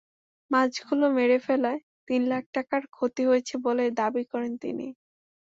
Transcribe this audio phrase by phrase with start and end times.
[0.51, 4.87] মাছগুলো মেরে ফেলায় তিন লাখ টাকার ক্ষতি হয়েছে বলে দাবি করেন তিনি।